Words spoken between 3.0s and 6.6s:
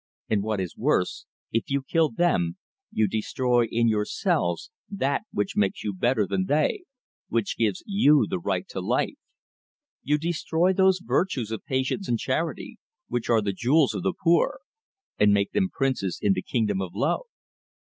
destroy in yourselves that which makes you better than